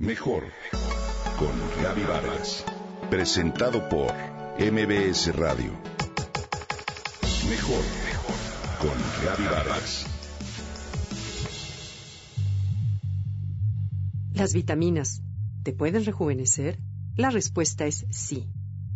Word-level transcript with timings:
Mejor 0.00 0.44
con 1.40 1.82
Gaby 1.82 2.02
Vargas. 2.02 2.64
Presentado 3.10 3.88
por 3.88 4.14
MBS 4.56 5.34
Radio. 5.34 5.72
Mejor 7.50 7.82
con 8.78 8.96
Gaby 9.24 9.44
Vargas. 9.52 10.06
¿Las 14.34 14.54
vitaminas 14.54 15.20
te 15.64 15.72
pueden 15.72 16.04
rejuvenecer? 16.04 16.78
La 17.16 17.30
respuesta 17.30 17.84
es 17.86 18.06
sí. 18.10 18.46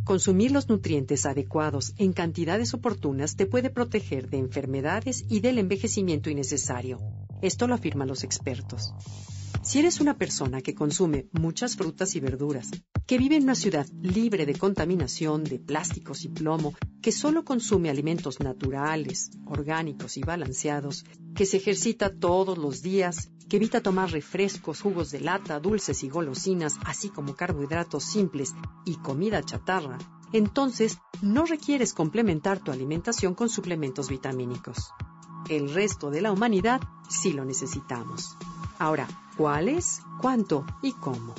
Consumir 0.04 0.52
los 0.52 0.68
nutrientes 0.68 1.26
adecuados 1.26 1.94
en 1.96 2.12
cantidades 2.12 2.74
oportunas 2.74 3.34
te 3.34 3.46
puede 3.46 3.70
proteger 3.70 4.30
de 4.30 4.38
enfermedades 4.38 5.24
y 5.28 5.40
del 5.40 5.58
envejecimiento 5.58 6.30
innecesario. 6.30 7.00
Esto 7.40 7.66
lo 7.66 7.74
afirman 7.74 8.06
los 8.06 8.22
expertos. 8.22 8.94
Si 9.64 9.78
eres 9.78 10.00
una 10.00 10.18
persona 10.18 10.60
que 10.60 10.74
consume 10.74 11.28
muchas 11.30 11.76
frutas 11.76 12.16
y 12.16 12.20
verduras, 12.20 12.68
que 13.06 13.16
vive 13.16 13.36
en 13.36 13.44
una 13.44 13.54
ciudad 13.54 13.86
libre 14.02 14.44
de 14.44 14.56
contaminación, 14.56 15.44
de 15.44 15.60
plásticos 15.60 16.24
y 16.24 16.30
plomo, 16.30 16.74
que 17.00 17.12
solo 17.12 17.44
consume 17.44 17.88
alimentos 17.88 18.40
naturales, 18.40 19.30
orgánicos 19.46 20.16
y 20.16 20.22
balanceados, 20.22 21.04
que 21.36 21.46
se 21.46 21.58
ejercita 21.58 22.12
todos 22.12 22.58
los 22.58 22.82
días, 22.82 23.30
que 23.48 23.56
evita 23.56 23.80
tomar 23.80 24.10
refrescos, 24.10 24.80
jugos 24.80 25.12
de 25.12 25.20
lata, 25.20 25.60
dulces 25.60 26.02
y 26.02 26.08
golosinas, 26.08 26.78
así 26.84 27.10
como 27.10 27.36
carbohidratos 27.36 28.02
simples 28.02 28.54
y 28.84 28.96
comida 28.96 29.44
chatarra, 29.44 29.98
entonces 30.32 30.98
no 31.20 31.44
requieres 31.44 31.94
complementar 31.94 32.58
tu 32.58 32.72
alimentación 32.72 33.34
con 33.34 33.48
suplementos 33.48 34.08
vitamínicos. 34.08 34.90
El 35.48 35.72
resto 35.72 36.10
de 36.10 36.20
la 36.20 36.32
humanidad 36.32 36.80
sí 37.08 37.32
lo 37.32 37.44
necesitamos. 37.44 38.36
Ahora, 38.82 39.06
¿cuáles, 39.36 40.02
cuánto 40.20 40.66
y 40.82 40.90
cómo? 40.90 41.36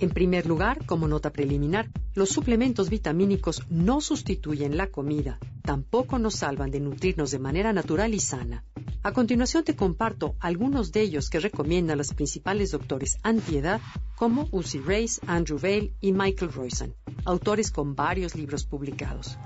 En 0.00 0.10
primer 0.10 0.44
lugar, 0.44 0.84
como 0.86 1.06
nota 1.06 1.30
preliminar, 1.30 1.88
los 2.16 2.30
suplementos 2.30 2.90
vitamínicos 2.90 3.62
no 3.70 4.00
sustituyen 4.00 4.76
la 4.76 4.88
comida, 4.88 5.38
tampoco 5.62 6.18
nos 6.18 6.34
salvan 6.34 6.72
de 6.72 6.80
nutrirnos 6.80 7.30
de 7.30 7.38
manera 7.38 7.72
natural 7.72 8.12
y 8.12 8.18
sana. 8.18 8.64
A 9.04 9.12
continuación 9.12 9.62
te 9.62 9.76
comparto 9.76 10.34
algunos 10.40 10.90
de 10.90 11.02
ellos 11.02 11.30
que 11.30 11.38
recomiendan 11.38 11.98
los 11.98 12.12
principales 12.12 12.72
doctores 12.72 13.18
antiedad 13.22 13.80
como 14.16 14.48
Uzi 14.50 14.80
Race, 14.80 15.20
Andrew 15.28 15.60
Vail 15.60 15.94
y 16.00 16.10
Michael 16.10 16.52
Roisan, 16.52 16.92
autores 17.24 17.70
con 17.70 17.94
varios 17.94 18.34
libros 18.34 18.64
publicados. 18.64 19.38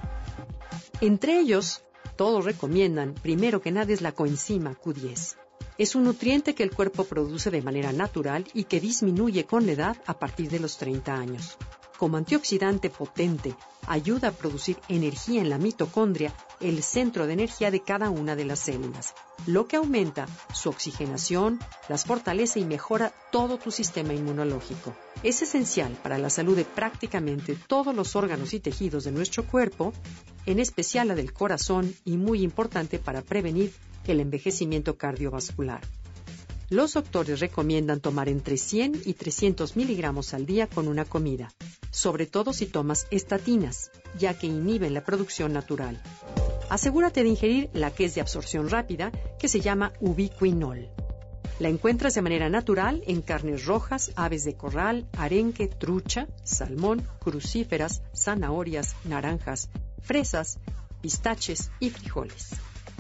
Entre 1.03 1.41
ellos, 1.41 1.85
todos 2.17 2.47
recomiendan, 2.47 3.13
primero 3.13 3.61
que 3.61 3.71
nada, 3.71 3.93
es 3.93 4.01
la 4.01 4.13
coenzima 4.13 4.75
Q10. 4.81 5.37
Es 5.79 5.95
un 5.95 6.05
nutriente 6.05 6.55
que 6.55 6.63
el 6.63 6.71
cuerpo 6.71 7.05
produce 7.05 7.51
de 7.51 7.61
manera 7.61 7.93
natural 7.93 8.47
y 8.55 8.65
que 8.65 8.81
disminuye 8.81 9.45
con 9.45 9.67
la 9.67 9.73
edad 9.73 9.97
a 10.07 10.19
partir 10.19 10.49
de 10.49 10.59
los 10.59 10.79
30 10.79 11.15
años. 11.15 11.59
Como 11.99 12.17
antioxidante 12.17 12.89
potente, 12.89 13.55
ayuda 13.87 14.29
a 14.29 14.33
producir 14.33 14.79
energía 14.89 15.43
en 15.43 15.51
la 15.51 15.59
mitocondria, 15.59 16.35
el 16.61 16.83
centro 16.83 17.27
de 17.27 17.35
energía 17.35 17.71
de 17.71 17.81
cada 17.81 18.09
una 18.09 18.37
de 18.37 18.47
las 18.47 18.61
células, 18.61 19.15
lo 19.47 19.67
que 19.67 19.77
aumenta 19.77 20.27
su 20.55 20.71
oxigenación, 20.71 21.59
las 21.89 22.05
fortalece 22.05 22.59
y 22.59 22.65
mejora 22.65 23.13
todo 23.31 23.59
tu 23.59 23.71
sistema 23.71 24.15
inmunológico. 24.15 24.95
Es 25.23 25.43
esencial 25.43 25.93
para 26.03 26.17
la 26.17 26.31
salud 26.31 26.57
de 26.57 26.65
prácticamente 26.65 27.55
todos 27.55 27.95
los 27.95 28.17
órganos 28.17 28.55
y 28.55 28.61
tejidos 28.61 29.05
de 29.05 29.13
nuestro 29.13 29.45
cuerpo, 29.45 29.93
en 30.47 30.59
especial 30.59 31.09
la 31.09 31.15
del 31.15 31.35
corazón 31.35 31.95
y 32.05 32.17
muy 32.17 32.43
importante 32.43 32.99
para 32.99 33.21
prevenir 33.21 33.73
el 34.13 34.21
envejecimiento 34.21 34.97
cardiovascular. 34.97 35.81
Los 36.69 36.95
doctores 36.95 37.39
recomiendan 37.39 38.01
tomar 38.01 38.29
entre 38.29 38.57
100 38.57 39.03
y 39.05 39.15
300 39.15 39.77
miligramos 39.77 40.35
al 40.35 40.47
día 40.47 40.67
con 40.67 40.89
una 40.89 41.05
comida, 41.05 41.53
sobre 41.91 42.27
todo 42.27 42.53
si 42.53 42.67
tomas 42.67 43.07
estatinas, 43.11 43.93
ya 44.19 44.35
que 44.35 44.49
inhiben 44.49 44.93
la 44.93 45.05
producción 45.05 45.53
natural. 45.53 46.03
Asegúrate 46.69 47.23
de 47.23 47.29
ingerir 47.29 47.71
la 47.73 47.93
que 47.93 48.07
es 48.07 48.17
de 48.17 48.21
absorción 48.21 48.69
rápida, 48.69 49.13
que 49.39 49.47
se 49.47 49.61
llama 49.61 49.93
ubiquinol. 50.01 50.89
La 51.61 51.69
encuentras 51.69 52.15
de 52.15 52.23
manera 52.23 52.49
natural 52.49 53.03
en 53.07 53.23
carnes 53.23 53.65
rojas, 53.65 54.11
aves 54.17 54.45
de 54.45 54.57
corral, 54.57 55.07
arenque, 55.17 55.69
trucha, 55.69 56.27
salmón, 56.43 57.07
crucíferas, 57.21 58.03
zanahorias, 58.15 58.97
naranjas, 59.05 59.71
fresas, 60.03 60.59
pistaches 61.01 61.71
y 61.79 61.91
frijoles. 61.91 62.51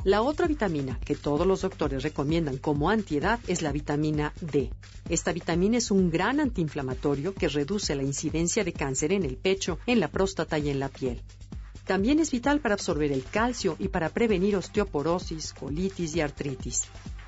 La 0.06 0.22
otra 0.22 0.46
vitamina 0.46 1.00
que 1.04 1.16
todos 1.16 1.44
los 1.48 1.62
doctores 1.62 2.04
recomiendan 2.04 2.58
como 2.58 2.90
antiedad 2.90 3.40
es 3.48 3.60
la 3.60 3.72
vitamina 3.72 4.32
D. 4.40 4.70
Esta 5.08 5.32
vitamina 5.32 5.78
es 5.78 5.90
un 5.90 6.12
gran 6.12 6.38
antiinflamatorio 6.38 7.34
que 7.34 7.48
reduce 7.48 7.92
la 7.96 8.04
incidencia 8.04 8.62
de 8.62 8.72
cáncer 8.72 9.10
en 9.10 9.24
el 9.24 9.36
pecho, 9.36 9.80
en 9.84 9.98
la 9.98 10.06
próstata 10.06 10.60
y 10.60 10.68
en 10.68 10.78
la 10.78 10.90
piel. 10.90 11.20
También 11.86 12.20
es 12.20 12.30
vital 12.30 12.60
para 12.60 12.74
absorber 12.74 13.10
el 13.10 13.24
calcio 13.24 13.74
y 13.80 13.88
para 13.88 14.10
prevenir 14.10 14.54
osteoporosis, 14.54 15.52
colitis 15.52 16.14
y 16.14 16.20
artritis. 16.20 16.84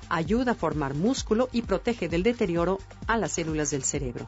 Ayuda 0.07 0.53
a 0.53 0.55
formar 0.55 0.93
músculo 0.93 1.49
y 1.51 1.63
protege 1.63 2.07
del 2.07 2.23
deterioro 2.23 2.79
a 3.07 3.17
las 3.17 3.33
células 3.33 3.71
del 3.71 3.83
cerebro. 3.83 4.25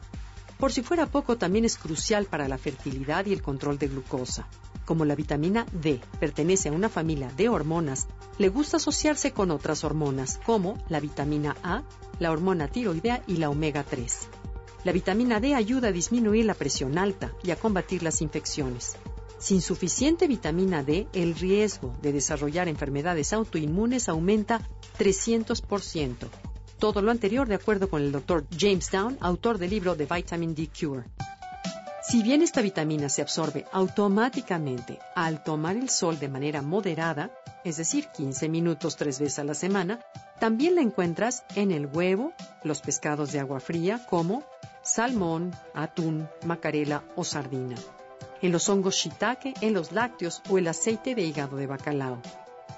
Por 0.58 0.74
si 0.74 0.82
fuera 0.82 1.06
poco, 1.06 1.38
también 1.38 1.64
es 1.64 1.78
crucial 1.78 2.26
para 2.26 2.48
la 2.48 2.58
fertilidad 2.58 3.24
y 3.24 3.32
el 3.32 3.40
control 3.40 3.78
de 3.78 3.88
glucosa. 3.88 4.46
Como 4.84 5.04
la 5.04 5.14
vitamina 5.14 5.66
D 5.72 6.00
pertenece 6.18 6.68
a 6.68 6.72
una 6.72 6.88
familia 6.88 7.30
de 7.36 7.48
hormonas, 7.48 8.08
le 8.38 8.48
gusta 8.48 8.78
asociarse 8.78 9.32
con 9.32 9.50
otras 9.50 9.84
hormonas, 9.84 10.40
como 10.44 10.82
la 10.88 10.98
vitamina 10.98 11.56
A, 11.62 11.82
la 12.18 12.32
hormona 12.32 12.68
tiroidea 12.68 13.22
y 13.26 13.36
la 13.36 13.50
omega 13.50 13.84
3. 13.84 14.28
La 14.84 14.92
vitamina 14.92 15.38
D 15.38 15.54
ayuda 15.54 15.88
a 15.88 15.92
disminuir 15.92 16.44
la 16.44 16.54
presión 16.54 16.98
alta 16.98 17.32
y 17.44 17.52
a 17.52 17.56
combatir 17.56 18.02
las 18.02 18.20
infecciones. 18.20 18.96
Sin 19.38 19.60
suficiente 19.60 20.26
vitamina 20.26 20.82
D, 20.82 21.06
el 21.12 21.34
riesgo 21.36 21.94
de 22.02 22.12
desarrollar 22.12 22.68
enfermedades 22.68 23.32
autoinmunes 23.32 24.08
aumenta 24.08 24.68
300%. 24.98 26.28
Todo 26.78 27.02
lo 27.02 27.12
anterior 27.12 27.46
de 27.46 27.54
acuerdo 27.54 27.88
con 27.88 28.02
el 28.02 28.10
doctor 28.10 28.44
James 28.58 28.90
Down, 28.90 29.18
autor 29.20 29.58
del 29.58 29.70
libro 29.70 29.94
The 29.94 30.06
Vitamin 30.06 30.54
D 30.54 30.68
Cure. 30.68 31.04
Si 32.12 32.22
bien 32.22 32.42
esta 32.42 32.60
vitamina 32.60 33.08
se 33.08 33.22
absorbe 33.22 33.64
automáticamente 33.72 34.98
al 35.14 35.42
tomar 35.42 35.78
el 35.78 35.88
sol 35.88 36.18
de 36.18 36.28
manera 36.28 36.60
moderada, 36.60 37.30
es 37.64 37.78
decir, 37.78 38.08
15 38.08 38.50
minutos 38.50 38.96
tres 38.96 39.18
veces 39.18 39.38
a 39.38 39.44
la 39.44 39.54
semana, 39.54 39.98
también 40.38 40.74
la 40.74 40.82
encuentras 40.82 41.42
en 41.54 41.70
el 41.70 41.86
huevo, 41.86 42.34
los 42.64 42.82
pescados 42.82 43.32
de 43.32 43.40
agua 43.40 43.60
fría 43.60 43.98
como 44.10 44.44
salmón, 44.82 45.52
atún, 45.72 46.28
macarela 46.44 47.02
o 47.16 47.24
sardina, 47.24 47.76
en 48.42 48.52
los 48.52 48.68
hongos 48.68 48.96
shiitake, 48.96 49.54
en 49.62 49.72
los 49.72 49.92
lácteos 49.92 50.42
o 50.50 50.58
el 50.58 50.68
aceite 50.68 51.14
de 51.14 51.22
hígado 51.22 51.56
de 51.56 51.66
bacalao. 51.66 52.20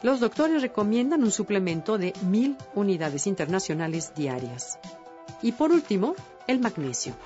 Los 0.04 0.20
doctores 0.20 0.62
recomiendan 0.62 1.24
un 1.24 1.32
suplemento 1.32 1.98
de 1.98 2.12
1000 2.22 2.56
unidades 2.76 3.26
internacionales 3.26 4.12
diarias. 4.14 4.78
Y 5.42 5.50
por 5.50 5.72
último, 5.72 6.14
el 6.46 6.60
magnesio. 6.60 7.16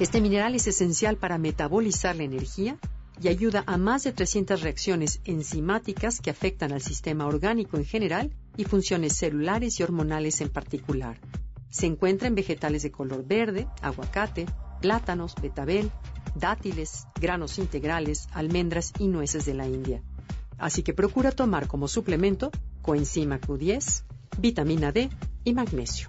Este 0.00 0.22
mineral 0.22 0.54
es 0.54 0.66
esencial 0.66 1.18
para 1.18 1.36
metabolizar 1.36 2.16
la 2.16 2.22
energía 2.22 2.78
y 3.22 3.28
ayuda 3.28 3.64
a 3.66 3.76
más 3.76 4.02
de 4.02 4.14
300 4.14 4.62
reacciones 4.62 5.20
enzimáticas 5.26 6.20
que 6.20 6.30
afectan 6.30 6.72
al 6.72 6.80
sistema 6.80 7.26
orgánico 7.26 7.76
en 7.76 7.84
general 7.84 8.30
y 8.56 8.64
funciones 8.64 9.14
celulares 9.14 9.78
y 9.78 9.82
hormonales 9.82 10.40
en 10.40 10.48
particular. 10.48 11.20
Se 11.68 11.84
encuentra 11.84 12.28
en 12.28 12.34
vegetales 12.34 12.82
de 12.82 12.90
color 12.90 13.26
verde, 13.26 13.68
aguacate, 13.82 14.46
plátanos, 14.80 15.34
betabel, 15.34 15.90
dátiles, 16.34 17.06
granos 17.20 17.58
integrales, 17.58 18.26
almendras 18.32 18.94
y 18.98 19.06
nueces 19.06 19.44
de 19.44 19.52
la 19.52 19.66
India. 19.66 20.02
Así 20.56 20.82
que 20.82 20.94
procura 20.94 21.30
tomar 21.30 21.66
como 21.66 21.88
suplemento 21.88 22.50
coenzima 22.80 23.38
Q10, 23.38 24.04
vitamina 24.38 24.92
D 24.92 25.10
y 25.44 25.52
magnesio. 25.52 26.08